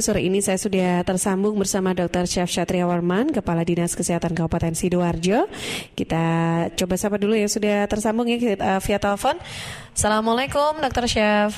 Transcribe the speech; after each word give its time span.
Sore 0.00 0.24
ini 0.24 0.38
saya 0.44 0.56
sudah 0.60 1.04
tersambung 1.04 1.56
bersama 1.58 1.92
Dr. 1.92 2.24
Chef 2.24 2.48
Syatria 2.48 2.84
Warman, 2.88 3.32
Kepala 3.32 3.64
Dinas 3.66 3.92
Kesehatan 3.92 4.32
Kabupaten 4.32 4.72
Sidoarjo. 4.72 5.48
Kita 5.92 6.24
coba 6.72 6.94
sapa 6.96 7.16
dulu 7.20 7.36
ya, 7.36 7.48
sudah 7.48 7.84
tersambung 7.90 8.28
ya 8.28 8.36
uh, 8.56 8.80
via 8.80 8.98
telepon. 9.00 9.36
Assalamualaikum 9.92 10.80
Dr. 10.80 11.04
Chef. 11.10 11.50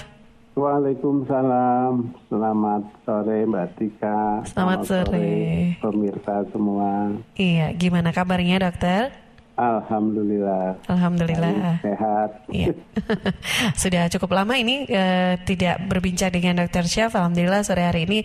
Waalaikumsalam. 0.58 2.10
Selamat 2.26 2.82
sore 3.06 3.38
Mbak 3.46 3.68
Tika. 3.78 4.42
Selamat, 4.42 4.50
Selamat 4.50 4.78
sore. 4.82 5.06
sore 5.06 5.30
pemirsa 5.78 6.34
semua. 6.50 6.90
Iya, 7.38 7.66
gimana 7.78 8.10
kabarnya 8.10 8.66
dokter? 8.66 9.27
Alhamdulillah. 9.58 10.78
Alhamdulillah. 10.86 11.82
Sehat. 11.82 12.30
Iya. 12.46 12.78
Sudah 13.82 14.06
cukup 14.06 14.38
lama 14.38 14.54
ini 14.54 14.86
uh, 14.86 15.34
tidak 15.42 15.82
berbincang 15.90 16.30
dengan 16.30 16.62
Dokter 16.62 16.86
Chef. 16.86 17.10
Alhamdulillah 17.10 17.66
sore 17.66 17.82
hari 17.82 18.06
ini 18.06 18.18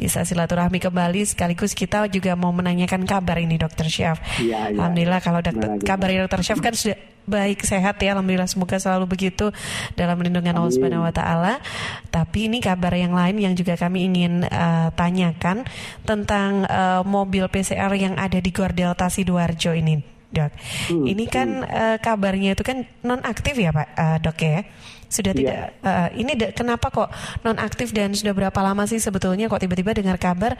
bisa 0.00 0.24
silaturahmi 0.24 0.80
kembali 0.80 1.28
sekaligus 1.28 1.76
kita 1.76 2.08
juga 2.08 2.32
mau 2.40 2.56
menanyakan 2.56 3.04
kabar 3.04 3.36
ini 3.36 3.60
Dokter 3.60 3.84
Chef. 3.92 4.16
Iya, 4.40 4.72
iya. 4.72 4.80
Alhamdulillah 4.80 5.20
kalau 5.20 5.44
dokter, 5.44 5.76
kabar 5.84 6.08
Dokter 6.08 6.40
Chef 6.40 6.56
kan 6.64 6.72
sudah 6.72 6.96
baik 7.28 7.60
sehat 7.60 8.00
ya 8.00 8.16
alhamdulillah 8.16 8.48
semoga 8.48 8.80
selalu 8.80 9.04
begitu 9.04 9.52
dalam 9.92 10.16
lindungan 10.16 10.56
Allah 10.56 10.72
Subhanahu 10.72 11.04
wa 11.04 11.12
taala. 11.12 11.60
Tapi 12.08 12.48
ini 12.48 12.64
kabar 12.64 12.96
yang 12.96 13.12
lain 13.12 13.36
yang 13.36 13.52
juga 13.52 13.76
kami 13.76 14.08
ingin 14.08 14.48
uh, 14.48 14.88
tanyakan 14.96 15.68
tentang 16.08 16.64
uh, 16.64 17.04
mobil 17.04 17.44
PCR 17.52 17.92
yang 17.92 18.16
ada 18.16 18.40
di 18.40 18.48
Gor 18.48 18.72
Delta 18.72 19.12
Sidoarjo 19.12 19.76
ini 19.76 20.17
dok. 20.28 20.52
Hmm. 20.92 21.04
Ini 21.08 21.24
kan 21.28 21.48
uh, 21.64 21.96
kabarnya 22.00 22.52
itu 22.52 22.64
kan 22.64 22.84
non 23.04 23.20
aktif 23.24 23.56
ya 23.56 23.72
pak 23.72 23.88
uh, 23.96 24.16
dok 24.20 24.38
ya. 24.40 24.60
Sudah 25.08 25.32
yeah. 25.32 25.40
tidak. 25.40 25.58
Uh, 25.80 26.08
ini 26.20 26.32
kenapa 26.52 26.86
kok 26.92 27.08
non 27.44 27.56
aktif 27.56 27.96
dan 27.96 28.12
sudah 28.12 28.36
berapa 28.36 28.60
lama 28.60 28.84
sih 28.84 29.00
sebetulnya 29.00 29.48
kok 29.48 29.64
tiba-tiba 29.64 29.96
dengar 29.96 30.20
kabar 30.20 30.56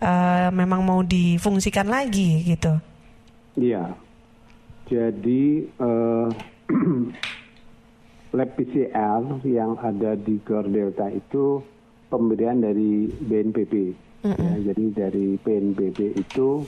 uh, 0.00 0.48
memang 0.48 0.80
mau 0.80 1.00
difungsikan 1.04 1.86
lagi 1.86 2.42
gitu? 2.48 2.72
Iya. 3.56 3.92
Jadi 4.88 5.68
uh, 5.80 6.28
lab 8.36 8.50
PCR 8.56 9.22
yang 9.44 9.76
ada 9.80 10.16
di 10.16 10.40
Gor 10.40 10.64
Delta 10.64 11.12
itu 11.12 11.60
pemberian 12.08 12.60
dari 12.64 13.08
BNPB. 13.08 13.72
Mm 14.22 14.32
-mm. 14.32 14.40
Ya, 14.40 14.54
jadi 14.72 14.84
dari 15.04 15.26
BNPB 15.40 15.98
itu 16.16 16.64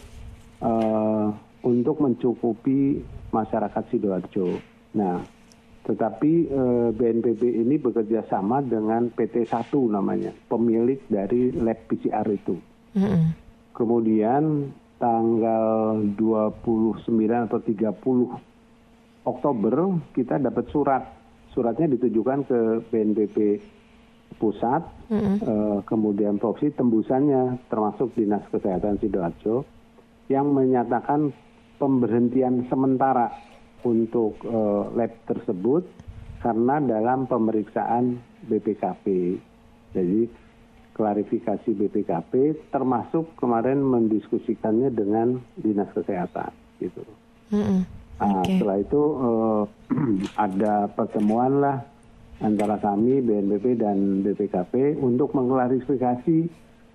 uh, 0.61 1.29
untuk 1.65 1.99
mencukupi 2.05 3.01
masyarakat 3.33 3.85
sidoarjo. 3.91 4.61
Nah, 4.95 5.25
tetapi 5.85 6.33
eh, 6.49 6.89
BNPB 6.97 7.43
ini 7.45 7.77
bekerja 7.81 8.25
sama 8.29 8.61
dengan 8.65 9.13
PT 9.13 9.49
1 9.49 9.69
namanya, 9.89 10.33
pemilik 10.49 11.01
dari 11.09 11.53
lab 11.53 11.77
PCR 11.89 12.25
itu. 12.29 12.57
Mm 12.97 13.05
-hmm. 13.05 13.25
Kemudian 13.75 14.71
tanggal 14.97 16.01
29 16.17 17.05
atau 17.51 17.59
30 17.61 19.29
Oktober 19.29 19.75
kita 20.17 20.41
dapat 20.41 20.65
surat. 20.71 21.03
Suratnya 21.53 21.87
ditujukan 21.97 22.49
ke 22.49 22.61
BNPB 22.89 23.37
pusat, 24.41 24.83
mm 25.13 25.21
-hmm. 25.21 25.37
eh, 25.45 25.79
kemudian 25.85 26.41
provinsi 26.41 26.77
tembusannya 26.77 27.69
termasuk 27.69 28.17
Dinas 28.17 28.45
Kesehatan 28.49 28.97
Sidoarjo 29.05 29.69
yang 30.33 30.49
menyatakan 30.57 31.29
pemberhentian 31.79 32.67
sementara 32.71 33.31
untuk 33.85 34.41
uh, 34.49 34.89
lab 34.97 35.13
tersebut 35.29 35.85
karena 36.41 36.81
dalam 36.81 37.25
pemeriksaan 37.25 38.21
BPKP. 38.49 39.37
Jadi 39.95 40.21
klarifikasi 40.95 41.71
BPKP 41.75 42.33
termasuk 42.71 43.35
kemarin 43.35 43.83
mendiskusikannya 43.83 44.95
dengan 44.95 45.43
dinas 45.59 45.91
kesehatan 45.91 46.55
gitu. 46.79 47.03
Mm-hmm. 47.51 47.81
Nah, 48.15 48.41
okay. 48.41 48.57
setelah 48.57 48.79
itu 48.79 49.03
uh, 49.03 49.63
ada 50.47 50.87
pertemuan 50.87 51.59
lah 51.59 51.79
antara 52.43 52.79
kami 52.79 53.23
BNPB 53.23 53.79
dan 53.79 54.23
BPKP 54.23 55.03
untuk 55.03 55.35
mengklarifikasi 55.35 56.47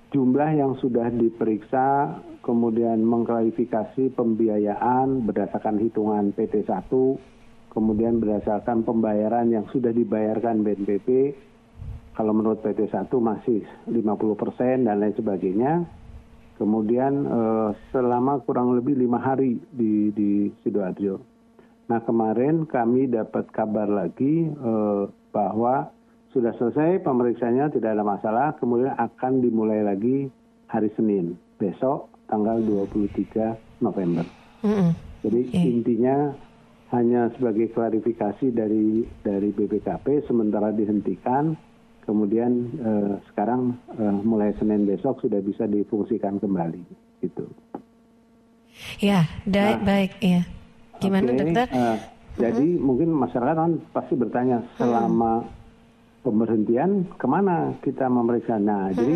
jumlah 0.09 0.51
yang 0.57 0.73
sudah 0.81 1.09
diperiksa, 1.13 2.19
kemudian 2.41 3.05
mengklarifikasi 3.05 4.13
pembiayaan 4.17 5.25
berdasarkan 5.25 5.77
hitungan 5.77 6.33
PT 6.33 6.65
1, 6.65 6.89
kemudian 7.69 8.17
berdasarkan 8.17 8.81
pembayaran 8.81 9.53
yang 9.53 9.69
sudah 9.69 9.93
dibayarkan 9.93 10.65
BNPB, 10.65 11.07
kalau 12.19 12.35
menurut 12.35 12.59
PT 12.59 12.91
1 12.91 13.07
masih 13.15 13.63
50 13.87 14.03
persen 14.35 14.83
dan 14.83 14.99
lain 14.99 15.15
sebagainya. 15.15 15.87
Kemudian 16.59 17.23
eh, 17.23 17.69
selama 17.95 18.43
kurang 18.43 18.75
lebih 18.75 18.99
lima 18.99 19.23
hari 19.23 19.55
di, 19.71 20.11
di 20.11 20.51
Sidoarjo. 20.59 21.15
Nah 21.87 22.03
kemarin 22.03 22.67
kami 22.67 23.07
dapat 23.07 23.47
kabar 23.55 23.87
lagi 23.87 24.51
eh, 24.51 25.03
bahwa 25.31 25.95
sudah 26.29 26.53
selesai 26.61 27.01
pemeriksaannya 27.01 27.73
tidak 27.73 27.97
ada 27.97 28.05
masalah, 28.05 28.47
kemudian 28.61 28.93
akan 28.93 29.41
dimulai 29.41 29.81
lagi 29.81 30.29
hari 30.69 30.93
Senin 30.93 31.33
besok 31.57 32.13
tanggal 32.29 32.61
23 32.61 33.81
November. 33.81 34.25
Mm 34.61 34.69
-hmm. 34.69 34.89
Jadi 35.25 35.41
okay. 35.49 35.65
intinya 35.65 36.15
hanya 36.93 37.33
sebagai 37.37 37.73
klarifikasi 37.73 38.53
dari 38.53 39.03
dari 39.25 39.49
BPKP 39.49 40.29
sementara 40.29 40.69
dihentikan, 40.69 41.57
kemudian 42.05 42.77
eh, 42.77 43.13
sekarang 43.33 43.73
eh, 43.97 44.17
mulai 44.21 44.53
Senin 44.61 44.85
besok 44.85 45.25
sudah 45.25 45.41
bisa 45.41 45.65
difungsikan 45.65 46.37
kembali, 46.37 46.81
gitu. 47.25 47.49
Ya, 49.01 49.27
nah, 49.43 49.81
baik, 49.81 50.13
ya. 50.21 50.45
Gimana 51.03 51.35
okay, 51.35 51.39
dokter? 51.41 51.67
Uh, 51.73 51.97
jadi 52.39 52.63
mm 52.63 52.75
-hmm. 52.77 52.85
mungkin 52.85 53.09
masyarakat 53.11 53.55
kan 53.57 53.71
pasti 53.91 54.13
bertanya 54.15 54.63
selama 54.77 55.43
mm 55.43 55.58
pemberhentian 56.29 57.09
ke 57.17 57.25
mana 57.25 57.73
kita 57.81 58.05
memeriksa. 58.05 58.61
Nah, 58.61 58.93
hmm. 58.93 58.95
jadi 58.95 59.15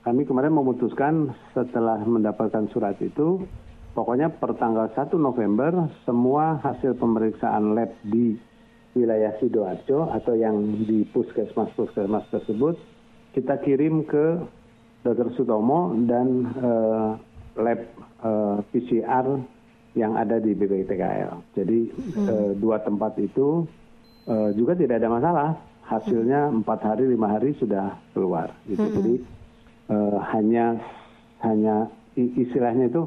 kami 0.00 0.24
kemarin 0.24 0.56
memutuskan 0.56 1.36
setelah 1.52 2.00
mendapatkan 2.00 2.72
surat 2.72 2.96
itu, 3.04 3.44
pokoknya 3.92 4.32
per 4.32 4.56
tanggal 4.56 4.88
1 4.88 5.12
November 5.20 5.92
semua 6.08 6.56
hasil 6.64 6.96
pemeriksaan 6.96 7.76
lab 7.76 7.92
di 8.00 8.40
wilayah 8.96 9.36
Sidoarjo 9.36 10.08
atau 10.08 10.32
yang 10.32 10.56
di 10.88 11.04
puskesmas-puskesmas 11.12 12.24
tersebut 12.32 12.80
kita 13.36 13.60
kirim 13.60 14.08
ke 14.08 14.40
Dr. 15.04 15.36
Sutomo 15.36 15.92
dan 16.08 16.48
uh, 16.56 17.20
lab 17.60 17.80
uh, 18.24 18.58
eh, 18.58 18.58
PCR 18.72 19.26
yang 19.96 20.12
ada 20.16 20.40
di 20.40 20.52
BPTKL. 20.56 21.56
Jadi 21.56 21.80
hmm. 21.92 22.26
uh, 22.26 22.52
dua 22.56 22.80
tempat 22.80 23.16
itu 23.20 23.68
uh, 24.28 24.50
juga 24.56 24.72
tidak 24.76 25.04
ada 25.04 25.08
masalah 25.12 25.50
hasilnya 25.86 26.50
empat 26.50 26.82
hari 26.82 27.06
lima 27.06 27.30
hari 27.30 27.54
sudah 27.62 27.94
keluar 28.10 28.50
gitu. 28.66 28.82
-hmm. 28.82 28.96
jadi 28.98 29.14
uh, 29.94 30.18
hanya 30.34 30.66
hanya 31.46 31.86
istilahnya 32.16 32.90
itu 32.90 33.06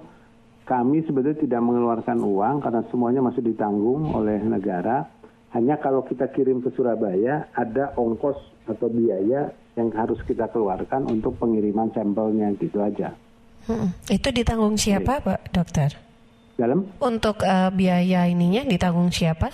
kami 0.69 1.01
sebetulnya 1.01 1.41
tidak 1.41 1.61
mengeluarkan 1.65 2.21
uang 2.21 2.61
karena 2.61 2.81
semuanya 2.93 3.21
masih 3.25 3.41
ditanggung 3.41 4.13
oleh 4.13 4.37
negara. 4.45 5.09
Hanya 5.49 5.81
kalau 5.81 6.05
kita 6.05 6.29
kirim 6.29 6.61
ke 6.61 6.69
Surabaya 6.77 7.49
ada 7.57 7.89
ongkos 7.97 8.37
atau 8.69 8.85
biaya 8.85 9.49
yang 9.73 9.89
harus 9.97 10.21
kita 10.29 10.45
keluarkan 10.53 11.09
untuk 11.09 11.41
pengiriman 11.41 11.89
sampelnya 11.89 12.53
gitu 12.61 12.85
aja. 12.85 13.17
Hmm. 13.65 13.91
itu 14.07 14.29
ditanggung 14.33 14.79
siapa 14.79 15.19
Jadi, 15.19 15.25
pak 15.25 15.39
dokter? 15.51 15.89
Dalam? 16.55 16.85
Untuk 17.01 17.43
uh, 17.43 17.69
biaya 17.73 18.29
ininya 18.29 18.65
ditanggung 18.65 19.09
siapa 19.09 19.51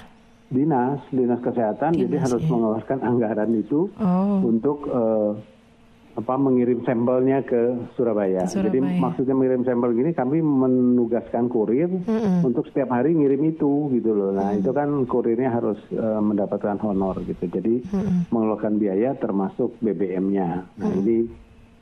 dinas 0.50 1.02
dinas 1.10 1.42
kesehatan 1.42 1.98
dinas, 1.98 2.02
jadi 2.06 2.16
harus 2.22 2.44
ya. 2.46 2.50
mengeluarkan 2.54 3.00
anggaran 3.02 3.52
itu 3.58 3.90
oh. 3.98 4.40
untuk 4.46 4.86
uh, 4.88 5.34
apa 6.16 6.40
mengirim 6.40 6.80
sampelnya 6.88 7.44
ke 7.44 7.76
Surabaya. 8.00 8.47
Surabaya. 8.47 8.72
Jadi 8.72 8.80
maksudnya 9.03 9.36
mengirim 9.36 9.68
sampel 9.68 9.92
gini 9.92 10.16
kami 10.16 10.40
menugaskan 10.40 11.52
kurir 11.52 11.92
mm 11.92 12.08
-hmm. 12.08 12.40
untuk 12.47 12.64
setiap 12.72 12.96
hari 12.96 13.12
ngirim 13.12 13.52
itu 13.52 13.92
gitu 13.92 14.16
loh. 14.16 14.32
Nah, 14.32 14.47
mm 14.47 14.52
-hmm. 14.56 14.59
itu 14.64 14.72
kan 14.72 14.90
kurirnya 15.12 15.52
harus 15.52 15.76
uh, 15.92 16.24
mendapatkan 16.24 16.80
honor 16.88 17.20
gitu. 17.28 17.52
Jadi 17.52 17.84
mm 17.84 17.91
-hmm. 17.91 18.18
mengeluarkan 18.32 18.80
biaya 18.80 19.12
termasuk 19.20 19.76
BBM-nya. 19.84 20.64
Nah, 20.80 20.88
mm 20.88 20.88
-hmm. 20.88 21.00
ini 21.03 21.18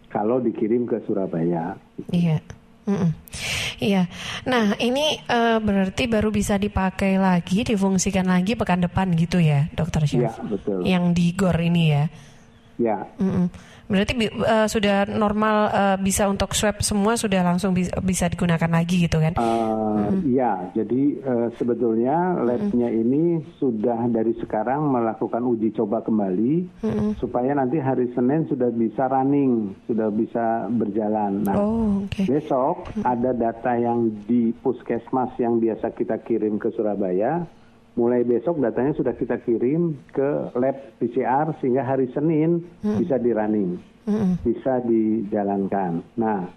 kalau 0.09 0.41
dikirim 0.41 0.89
ke 0.89 0.97
Surabaya. 1.05 1.77
Iya. 2.09 2.41
Mm 2.83 2.95
-mm. 2.99 3.09
Iya. 3.83 4.07
Nah, 4.47 4.75
ini 4.79 5.19
uh, 5.27 5.59
berarti 5.59 6.07
baru 6.07 6.31
bisa 6.31 6.55
dipakai 6.55 7.19
lagi, 7.19 7.63
difungsikan 7.67 8.27
lagi 8.27 8.55
pekan 8.55 8.83
depan 8.83 9.11
gitu 9.15 9.39
ya, 9.43 9.67
Dokter 9.75 10.07
Chef? 10.07 10.23
Iya, 10.23 10.31
betul. 10.47 10.79
Yang 10.87 11.03
di 11.15 11.25
GOR 11.35 11.57
ini 11.59 11.83
ya. 11.91 12.05
Ya. 12.81 13.05
Mm-mm. 13.21 13.47
Berarti 13.85 14.13
uh, 14.25 14.65
sudah 14.65 15.05
normal 15.05 15.57
uh, 15.69 15.97
bisa 16.01 16.25
untuk 16.25 16.55
swab 16.57 16.81
semua 16.81 17.19
sudah 17.19 17.43
langsung 17.45 17.75
bisa, 17.75 17.93
bisa 18.01 18.25
digunakan 18.31 18.71
lagi 18.71 19.05
gitu 19.05 19.21
kan? 19.21 19.37
Uh. 19.37 20.09
Ya, 20.25 20.71
jadi 20.73 21.19
uh, 21.21 21.47
sebetulnya 21.59 22.41
labnya 22.41 22.89
mm-hmm. 22.89 23.03
ini 23.05 23.23
sudah 23.61 24.07
dari 24.09 24.33
sekarang 24.39 24.89
melakukan 24.89 25.43
uji 25.45 25.75
coba 25.75 26.01
kembali 26.01 26.81
mm-hmm. 26.81 27.09
supaya 27.21 27.53
nanti 27.53 27.77
hari 27.77 28.09
Senin 28.17 28.47
sudah 28.49 28.71
bisa 28.73 29.05
running, 29.11 29.77
sudah 29.85 30.09
bisa 30.09 30.65
berjalan. 30.73 31.45
Nah, 31.45 31.55
oh, 31.59 32.07
okay. 32.07 32.25
besok 32.25 32.89
mm-hmm. 32.89 33.03
ada 33.03 33.31
data 33.35 33.71
yang 33.77 34.09
di 34.25 34.55
puskesmas 34.63 35.35
yang 35.37 35.61
biasa 35.61 35.93
kita 35.93 36.17
kirim 36.23 36.57
ke 36.57 36.71
Surabaya 36.73 37.45
mulai 37.93 38.25
besok 38.25 38.57
datanya 38.57 38.97
sudah 38.97 39.13
kita 39.13 39.37
kirim 39.45 39.93
ke 40.09 40.53
lab 40.57 40.77
PCR 40.97 41.53
sehingga 41.61 41.85
hari 41.85 42.09
Senin 42.09 42.65
hmm. 42.81 42.97
bisa 42.97 43.21
di 43.21 43.31
running, 43.31 43.77
hmm. 44.09 44.41
bisa 44.41 44.81
dijalankan. 44.81 46.01
Nah, 46.17 46.49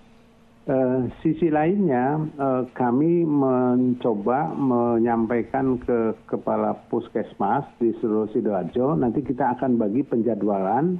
eh, 0.64 1.00
sisi 1.20 1.52
lainnya 1.52 2.16
eh, 2.24 2.62
kami 2.72 3.28
mencoba 3.28 4.56
menyampaikan 4.56 5.76
ke 5.76 6.16
kepala 6.24 6.72
puskesmas 6.88 7.68
di 7.76 7.92
seluruh 8.00 8.32
sidoarjo. 8.32 8.96
Nanti 8.96 9.20
kita 9.20 9.60
akan 9.60 9.76
bagi 9.76 10.08
penjadwalan 10.08 10.96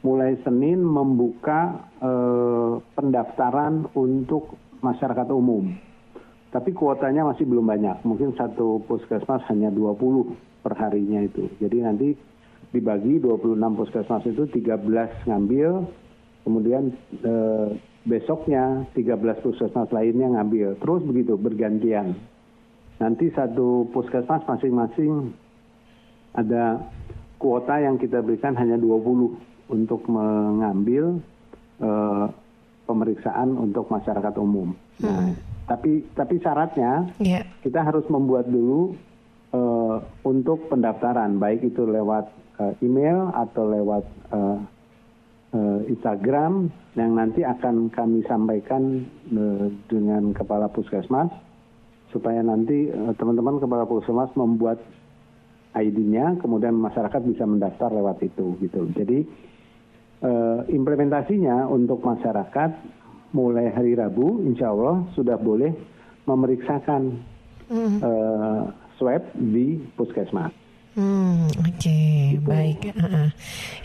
mulai 0.00 0.40
Senin 0.40 0.80
membuka 0.80 1.84
eh, 2.00 2.72
pendaftaran 2.96 3.92
untuk 3.92 4.56
masyarakat 4.80 5.28
umum 5.28 5.89
tapi 6.50 6.74
kuotanya 6.74 7.30
masih 7.30 7.46
belum 7.46 7.66
banyak. 7.66 8.02
Mungkin 8.02 8.34
satu 8.34 8.82
puskesmas 8.90 9.46
hanya 9.46 9.70
20 9.70 10.66
per 10.66 10.74
harinya 10.74 11.22
itu. 11.22 11.46
Jadi 11.62 11.78
nanti 11.78 12.08
dibagi 12.74 13.22
26 13.22 13.78
puskesmas 13.78 14.26
itu 14.26 14.50
13 14.50 15.30
ngambil, 15.30 15.86
kemudian 16.42 16.90
eh, 17.22 17.68
besoknya 18.02 18.82
13 18.98 19.46
puskesmas 19.46 19.94
lainnya 19.94 20.34
ngambil. 20.34 20.74
Terus 20.82 21.02
begitu 21.06 21.38
bergantian. 21.38 22.18
Nanti 22.98 23.30
satu 23.30 23.86
puskesmas 23.94 24.42
masing-masing 24.44 25.30
ada 26.34 26.82
kuota 27.38 27.78
yang 27.78 27.94
kita 27.94 28.26
berikan 28.26 28.58
hanya 28.58 28.74
20 28.74 29.70
untuk 29.70 30.02
mengambil 30.10 31.22
eh, 31.78 32.26
pemeriksaan 32.90 33.54
untuk 33.54 33.86
masyarakat 33.86 34.34
umum. 34.34 34.74
Nah, 34.98 35.30
hmm 35.30 35.49
tapi 35.70 36.02
tapi 36.18 36.42
syaratnya 36.42 37.14
yeah. 37.22 37.46
kita 37.62 37.78
harus 37.78 38.02
membuat 38.10 38.50
dulu 38.50 38.98
uh, 39.54 40.02
untuk 40.26 40.66
pendaftaran, 40.66 41.38
baik 41.38 41.62
itu 41.62 41.86
lewat 41.86 42.26
uh, 42.58 42.74
email 42.82 43.30
atau 43.30 43.70
lewat 43.70 44.04
uh, 44.34 44.58
uh, 45.54 45.80
Instagram 45.86 46.74
yang 46.98 47.14
nanti 47.14 47.46
akan 47.46 47.86
kami 47.94 48.26
sampaikan 48.26 49.06
uh, 49.30 49.70
dengan 49.86 50.34
kepala 50.34 50.66
puskesmas 50.66 51.30
supaya 52.10 52.42
nanti 52.42 52.90
teman-teman 53.22 53.54
uh, 53.54 53.62
kepala 53.62 53.86
puskesmas 53.86 54.34
membuat 54.34 54.82
ID-nya, 55.70 56.42
kemudian 56.42 56.74
masyarakat 56.74 57.22
bisa 57.30 57.46
mendaftar 57.46 57.94
lewat 57.94 58.18
itu 58.26 58.58
gitu. 58.58 58.90
Jadi 58.90 59.22
uh, 60.26 60.66
implementasinya 60.66 61.70
untuk 61.70 62.02
masyarakat 62.02 62.70
mulai 63.34 63.70
hari 63.70 63.98
Rabu, 63.98 64.42
insya 64.46 64.70
Allah 64.70 65.06
sudah 65.14 65.38
boleh 65.38 65.70
memeriksakan 66.26 67.18
mm. 67.70 67.98
uh, 68.02 68.62
swab 68.98 69.22
di 69.34 69.78
puskesmas. 69.98 70.54
Hmm, 70.98 71.46
okay. 71.80 72.36
baik. 72.44 72.92
Uh, 72.92 73.28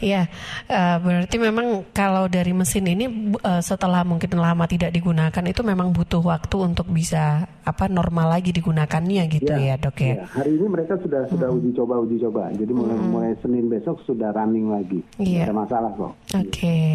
ya, 0.03 0.27
uh, 0.67 0.97
berarti 0.99 1.35
memang 1.39 1.87
kalau 1.95 2.27
dari 2.27 2.51
mesin 2.51 2.85
ini 2.91 3.05
uh, 3.39 3.63
setelah 3.63 4.03
mungkin 4.03 4.35
lama 4.35 4.67
tidak 4.67 4.91
digunakan 4.91 5.43
itu 5.47 5.61
memang 5.63 5.95
butuh 5.95 6.19
waktu 6.19 6.57
untuk 6.59 6.91
bisa 6.91 7.47
apa 7.65 7.89
normal 7.89 8.35
lagi 8.37 8.53
digunakannya 8.53 9.23
gitu 9.31 9.53
ya, 9.55 9.73
ya 9.73 9.81
dok 9.81 9.97
ya. 9.97 10.21
ya. 10.21 10.25
Hari 10.37 10.51
ini 10.53 10.65
mereka 10.69 10.93
sudah 11.01 11.25
sudah 11.31 11.47
hmm. 11.49 11.57
uji 11.57 11.69
coba 11.73 11.93
uji 12.03 12.17
coba, 12.21 12.43
jadi 12.53 12.71
mulai 12.75 12.97
hmm. 12.99 13.09
mulai 13.09 13.31
Senin 13.41 13.65
besok 13.71 14.03
sudah 14.05 14.29
running 14.35 14.69
lagi. 14.69 14.99
Iya. 15.17 15.49
Ada 15.49 15.55
masalah 15.55 15.91
kok. 15.97 16.13
Oke, 16.35 16.51
okay. 16.51 16.87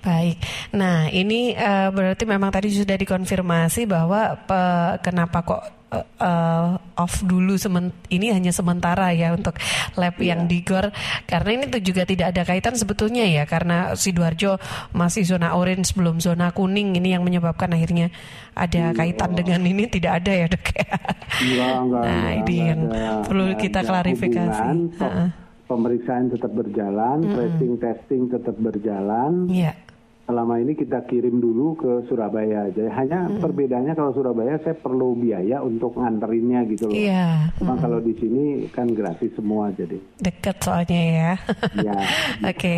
baik. 0.00 0.36
Nah 0.72 1.10
ini 1.12 1.52
uh, 1.52 1.92
berarti 1.92 2.24
memang 2.24 2.48
tadi 2.54 2.72
sudah 2.72 2.96
dikonfirmasi 2.96 3.84
bahwa 3.84 4.46
uh, 4.48 4.96
kenapa 5.04 5.44
kok 5.44 5.83
uh, 6.00 6.68
off 6.98 7.22
dulu 7.22 7.54
sement 7.54 7.94
ini 8.10 8.34
hanya 8.34 8.50
sementara 8.50 9.14
ya 9.14 9.34
untuk 9.34 9.54
lab 9.94 10.18
yeah. 10.18 10.34
yang 10.34 10.50
di 10.50 10.66
GOR 10.66 10.90
karena 11.30 11.50
ini 11.54 11.64
tuh 11.70 11.82
juga 11.82 12.02
tidak 12.02 12.34
ada 12.34 12.42
kaitan 12.42 12.74
sebetulnya 12.74 13.24
ya 13.26 13.44
karena 13.46 13.94
sidoarjo 13.94 14.58
masih 14.96 15.22
zona 15.22 15.54
orange 15.54 15.94
belum 15.94 16.18
zona 16.18 16.50
kuning 16.50 16.96
ini 16.98 17.14
yang 17.14 17.22
menyebabkan 17.22 17.70
akhirnya 17.72 18.10
ada 18.54 18.90
yeah. 18.90 18.96
kaitan 18.96 19.34
dengan 19.34 19.60
ini 19.62 19.84
tidak 19.90 20.22
ada 20.22 20.32
ya 20.32 20.46
dok 20.50 20.66
ya. 20.70 20.86
Enggak, 21.34 21.74
enggak, 21.82 22.02
nah 22.02 22.14
enggak, 22.14 22.32
ini 22.38 22.56
yang 22.58 22.80
perlu 23.26 23.44
kita 23.58 23.80
klarifikasi. 23.82 24.66
Hubungan, 24.70 25.26
pemeriksaan 25.64 26.24
tetap 26.30 26.52
berjalan, 26.54 27.16
mm 27.18 27.26
-hmm. 27.26 27.34
tracing 27.34 27.74
testing 27.82 28.22
tetap 28.30 28.56
berjalan. 28.60 29.32
Yeah 29.50 29.83
selama 30.24 30.56
ini 30.56 30.72
kita 30.72 31.04
kirim 31.04 31.36
dulu 31.36 31.76
ke 31.76 31.92
Surabaya. 32.08 32.72
Jadi 32.72 32.88
hanya 32.88 33.28
hmm. 33.28 33.44
perbedaannya 33.44 33.92
kalau 33.92 34.12
Surabaya 34.16 34.56
saya 34.64 34.72
perlu 34.76 35.12
biaya 35.12 35.60
untuk 35.60 36.00
nganterinnya 36.00 36.64
gitu 36.72 36.88
loh. 36.88 36.96
Iya. 36.96 37.52
Cuma 37.60 37.76
hmm. 37.76 37.82
kalau 37.84 37.98
di 38.00 38.14
sini 38.16 38.44
kan 38.72 38.88
gratis 38.96 39.32
semua 39.36 39.68
jadi. 39.76 40.00
Deket 40.16 40.56
soalnya 40.64 41.00
ya. 41.00 41.32
ya. 41.76 41.98
Oke. 42.50 42.72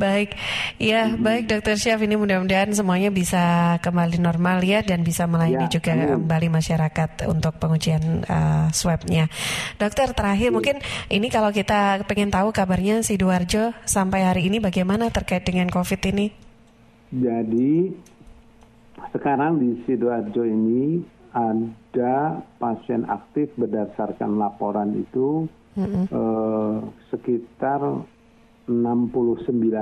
Baik. 0.00 0.30
Ya, 0.80 1.12
hmm. 1.12 1.20
baik 1.20 1.44
Dokter 1.52 1.76
Syaf 1.76 2.00
ini 2.00 2.16
mudah-mudahan 2.16 2.72
semuanya 2.72 3.12
bisa 3.12 3.76
kembali 3.84 4.16
normal 4.16 4.64
ya 4.64 4.80
dan 4.80 5.04
bisa 5.04 5.28
melayani 5.28 5.68
ya, 5.68 5.72
juga 5.80 5.92
amin. 5.92 6.16
kembali 6.16 6.48
masyarakat 6.48 7.28
untuk 7.28 7.60
pengujian 7.60 8.24
uh, 8.24 8.72
swabnya. 8.72 9.28
Dokter 9.76 10.16
terakhir 10.16 10.48
ya. 10.48 10.54
mungkin 10.54 10.76
ini 11.12 11.28
kalau 11.28 11.52
kita 11.52 12.00
pengen 12.08 12.32
tahu 12.32 12.56
kabarnya 12.56 13.04
si 13.04 13.14
Sidoarjo 13.14 13.76
sampai 13.84 14.26
hari 14.26 14.50
ini 14.50 14.58
bagaimana 14.58 15.12
terkait 15.12 15.44
dengan 15.46 15.68
COVID 15.70 16.00
ini? 16.10 16.44
Jadi 17.12 17.92
sekarang 19.10 19.58
di 19.58 19.82
Sidoarjo 19.84 20.42
ini 20.46 21.02
ada 21.34 22.38
pasien 22.62 23.02
aktif 23.10 23.50
berdasarkan 23.58 24.38
laporan 24.38 24.94
itu 24.94 25.50
mm-hmm. 25.74 26.04
eh, 26.14 26.76
sekitar 27.10 27.82
69 28.70 28.70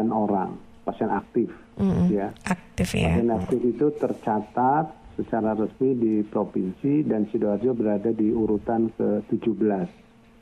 orang 0.08 0.56
pasien 0.82 1.12
aktif 1.12 1.52
mm-hmm. 1.76 2.06
ya. 2.08 2.28
Aktif 2.48 2.88
ya. 2.96 3.12
Pasien 3.14 3.30
aktif 3.30 3.60
itu 3.62 3.86
tercatat 4.00 4.86
secara 5.20 5.52
resmi 5.52 5.92
di 5.92 6.14
provinsi 6.24 7.04
dan 7.04 7.28
Sidoarjo 7.28 7.76
berada 7.76 8.10
di 8.10 8.32
urutan 8.32 8.88
ke-17. 8.96 9.88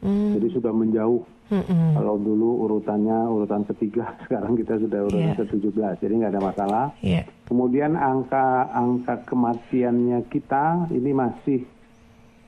Mm. 0.00 0.40
Jadi 0.40 0.46
sudah 0.56 0.72
menjauh. 0.72 1.22
Mm-mm. 1.50 1.98
Kalau 1.98 2.14
dulu 2.14 2.62
urutannya 2.62 3.26
urutan 3.26 3.66
ketiga, 3.66 4.14
sekarang 4.24 4.54
kita 4.54 4.78
sudah 4.78 5.00
urutan 5.02 5.34
yeah. 5.34 5.38
ke-17. 5.38 5.98
Jadi 6.00 6.12
nggak 6.22 6.32
ada 6.38 6.42
masalah. 6.42 6.84
Yeah. 7.02 7.24
Kemudian 7.50 7.98
angka 7.98 8.70
angka 8.70 9.26
kematiannya 9.26 10.30
kita 10.30 10.88
ini 10.94 11.10
masih 11.10 11.60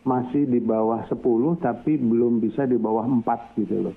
masih 0.02 0.50
di 0.50 0.58
bawah 0.58 1.06
10 1.06 1.18
tapi 1.62 1.94
belum 1.98 2.42
bisa 2.42 2.66
di 2.66 2.78
bawah 2.78 3.06
4 3.06 3.58
gitu 3.58 3.90
loh. 3.90 3.96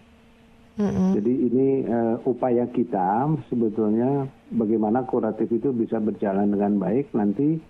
Mm-hmm. 0.75 1.09
Jadi 1.15 1.33
ini 1.47 1.67
uh, 1.87 2.15
upaya 2.27 2.67
kita 2.67 3.31
sebetulnya 3.47 4.27
bagaimana 4.51 5.07
kuratif 5.07 5.47
itu 5.47 5.71
bisa 5.71 6.03
berjalan 6.03 6.51
dengan 6.51 6.75
baik 6.75 7.15
nanti 7.15 7.63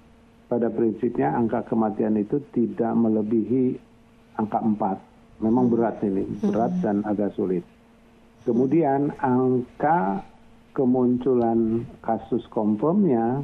pada 0.50 0.74
prinsipnya 0.74 1.38
angka 1.38 1.70
kematian 1.70 2.18
itu 2.18 2.42
tidak 2.50 2.98
melebihi 2.98 3.78
angka 4.42 4.58
4 4.58 5.15
memang 5.40 5.68
berat 5.68 6.00
ini, 6.06 6.24
berat 6.40 6.72
hmm. 6.80 6.84
dan 6.84 6.98
agak 7.04 7.36
sulit. 7.36 7.64
Kemudian 8.46 9.10
angka 9.20 10.22
kemunculan 10.76 11.88
kasus 12.04 12.46
konfirmnya 12.52 13.42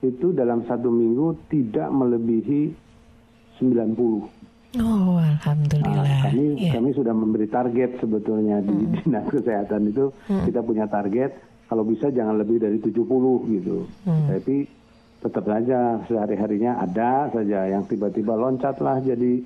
itu 0.00 0.32
dalam 0.32 0.64
satu 0.64 0.88
minggu 0.88 1.36
tidak 1.52 1.92
melebihi 1.92 2.72
90. 3.60 4.80
Oh, 4.80 5.18
alhamdulillah. 5.18 6.06
Nah, 6.06 6.30
kami 6.30 6.46
yeah. 6.56 6.72
kami 6.78 6.94
sudah 6.94 7.10
memberi 7.10 7.50
target 7.50 7.98
sebetulnya 7.98 8.62
di 8.62 8.70
hmm. 8.70 9.02
dinas 9.02 9.26
kesehatan 9.28 9.90
itu 9.90 10.14
hmm. 10.30 10.46
kita 10.46 10.60
punya 10.62 10.86
target 10.86 11.34
kalau 11.66 11.82
bisa 11.82 12.08
jangan 12.14 12.38
lebih 12.38 12.62
dari 12.62 12.78
70 12.78 12.96
gitu. 13.50 13.84
Hmm. 14.06 14.30
Tapi 14.30 14.56
tetap 15.20 15.44
saja 15.44 16.00
sehari-harinya 16.08 16.80
ada 16.80 17.28
saja 17.28 17.68
yang 17.68 17.84
tiba-tiba 17.84 18.32
loncat 18.32 18.80
lah 18.80 19.02
jadi 19.04 19.44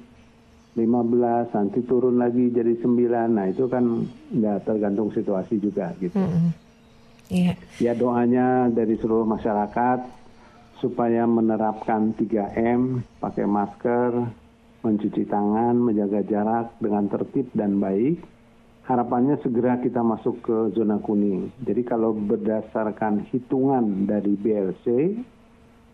15 0.75 1.55
nanti 1.55 1.81
turun 1.87 2.19
lagi 2.19 2.51
jadi 2.51 2.75
9 2.83 3.31
nah 3.31 3.47
itu 3.47 3.71
kan 3.71 4.07
nggak 4.35 4.67
tergantung 4.67 5.11
situasi 5.15 5.63
juga 5.63 5.95
gitu 6.03 6.19
mm 6.19 6.29
-hmm. 6.29 6.51
yeah. 7.31 7.57
ya 7.79 7.93
doanya 7.95 8.69
dari 8.71 8.99
seluruh 8.99 9.27
masyarakat 9.27 10.01
supaya 10.83 11.25
menerapkan 11.25 12.13
3M 12.19 13.01
pakai 13.23 13.47
masker 13.47 14.11
mencuci 14.85 15.25
tangan 15.25 15.79
menjaga 15.81 16.21
jarak 16.29 16.67
dengan 16.83 17.09
tertib 17.09 17.49
dan 17.57 17.81
baik 17.81 18.35
harapannya 18.85 19.41
segera 19.41 19.81
kita 19.81 20.05
masuk 20.05 20.45
ke 20.45 20.57
zona 20.77 21.01
kuning. 21.01 21.49
Jadi 21.65 21.83
kalau 21.89 22.13
berdasarkan 22.13 23.25
hitungan 23.33 24.05
dari 24.05 24.37
BLC, 24.37 24.87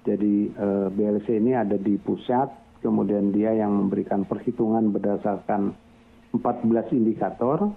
jadi 0.02 0.34
eh, 0.50 0.88
BLC 0.90 1.38
ini 1.38 1.54
ada 1.54 1.78
di 1.78 1.94
pusat, 2.02 2.50
kemudian 2.80 3.32
dia 3.32 3.52
yang 3.56 3.72
memberikan 3.72 4.24
perhitungan 4.24 4.92
berdasarkan 4.92 5.74
14 6.32 6.92
indikator. 6.96 7.72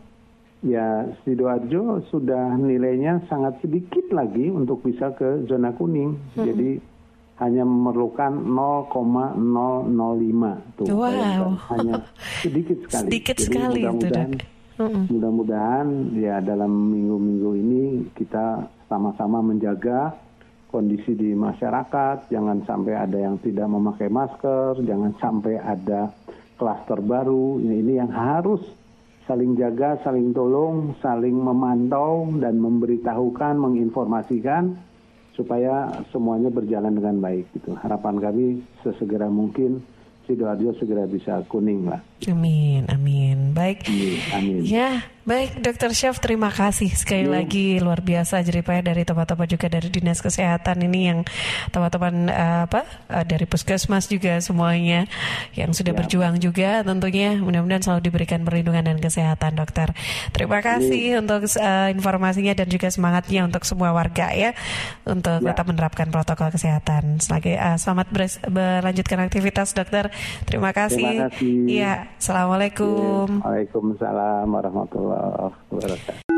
Ya, 0.63 1.11
Sidoarjo 1.27 2.07
sudah 2.07 2.55
nilainya 2.55 3.19
sangat 3.27 3.59
sedikit 3.59 4.07
lagi 4.15 4.47
untuk 4.47 4.79
bisa 4.79 5.11
ke 5.11 5.43
zona 5.47 5.75
kuning. 5.75 6.15
Hmm. 6.39 6.45
Jadi 6.47 6.79
hanya 7.43 7.67
memerlukan 7.67 8.31
0,005 8.47 10.79
tuh. 10.79 10.87
Wow. 10.87 11.59
Hanya 11.75 12.07
sedikit 12.39 12.79
sekali. 12.87 13.11
Sedikit 13.11 13.35
Jadi 13.35 13.43
sekali 13.43 13.83
mudah-mudahan 13.83 14.31
mudah-mudahan 14.81 16.17
ya 16.17 16.41
dalam 16.41 16.71
minggu-minggu 16.89 17.51
ini 17.61 17.83
kita 18.17 18.65
sama-sama 18.89 19.45
menjaga 19.45 20.17
kondisi 20.73 21.13
di 21.13 21.37
masyarakat, 21.37 22.33
jangan 22.33 22.65
sampai 22.65 22.97
ada 22.97 23.13
yang 23.13 23.37
tidak 23.45 23.69
memakai 23.69 24.09
masker, 24.09 24.81
jangan 24.81 25.13
sampai 25.21 25.61
ada 25.61 26.09
klaster 26.57 26.97
baru. 26.97 27.61
Ini, 27.61 27.75
ini 27.85 27.93
yang 28.01 28.09
harus 28.09 28.65
saling 29.29 29.53
jaga, 29.53 30.01
saling 30.01 30.33
tolong, 30.33 30.97
saling 30.97 31.37
memantau 31.37 32.25
dan 32.41 32.57
memberitahukan, 32.57 33.53
menginformasikan 33.53 34.73
supaya 35.37 35.93
semuanya 36.09 36.49
berjalan 36.49 36.97
dengan 36.97 37.21
baik. 37.21 37.45
Gitu. 37.53 37.77
Harapan 37.77 38.17
kami 38.17 38.65
sesegera 38.81 39.29
mungkin 39.29 39.85
sidoarjo 40.25 40.71
segera 40.79 41.03
bisa 41.05 41.43
kuning 41.51 41.85
lah. 41.87 42.01
Amin, 42.25 42.87
amin. 42.87 43.51
Baik. 43.51 43.85
Amin. 43.85 44.19
amin. 44.33 44.61
Ya, 44.63 45.03
Baik, 45.23 45.55
Dokter 45.63 45.95
Chef, 45.95 46.19
terima 46.19 46.51
kasih 46.51 46.91
sekali 46.91 47.23
ya. 47.23 47.39
lagi 47.39 47.79
luar 47.79 48.03
biasa 48.03 48.43
jeripaya 48.43 48.83
dari 48.83 49.07
teman-teman 49.07 49.47
juga 49.47 49.71
dari 49.71 49.87
dinas 49.87 50.19
kesehatan 50.19 50.83
ini 50.83 50.99
yang 51.07 51.19
teman-teman 51.71 52.27
uh, 52.27 52.67
apa 52.67 52.83
uh, 53.07 53.23
dari 53.23 53.47
puskesmas 53.47 54.11
juga 54.11 54.35
semuanya 54.43 55.07
yang 55.55 55.71
sudah 55.71 55.95
ya. 55.95 55.97
berjuang 56.03 56.43
juga 56.43 56.83
tentunya 56.83 57.39
mudah-mudahan 57.39 57.79
selalu 57.79 58.01
diberikan 58.03 58.43
perlindungan 58.43 58.83
dan 58.83 58.99
kesehatan, 58.99 59.55
Dokter. 59.55 59.95
Terima 60.35 60.59
kasih 60.59 61.15
ya. 61.15 61.23
untuk 61.23 61.47
uh, 61.55 61.87
informasinya 61.87 62.51
dan 62.59 62.67
juga 62.67 62.91
semangatnya 62.91 63.47
untuk 63.47 63.63
semua 63.63 63.95
warga 63.95 64.27
ya 64.35 64.51
untuk 65.07 65.39
ya. 65.39 65.55
tetap 65.55 65.71
menerapkan 65.71 66.11
protokol 66.11 66.51
kesehatan. 66.51 67.23
Selagi 67.23 67.55
uh, 67.55 67.79
selamat 67.79 68.11
berlanjutkan 68.51 69.23
aktivitas, 69.23 69.71
Dokter. 69.71 70.11
Terima 70.43 70.75
kasih. 70.75 71.31
Terima 71.31 71.31
kasih. 71.31 71.55
Iya, 71.63 72.11
assalamualaikum. 72.19 73.39
Ya. 73.39 73.47
Waalaikumsalam 73.47 74.51
warahmatullahi 74.51 75.12
واخبارك 75.13 76.32